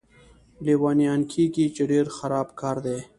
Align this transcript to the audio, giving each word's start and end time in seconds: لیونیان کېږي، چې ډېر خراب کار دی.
لیونیان 0.65 1.21
کېږي، 1.31 1.65
چې 1.75 1.81
ډېر 1.91 2.05
خراب 2.17 2.47
کار 2.59 2.77
دی. 2.85 2.97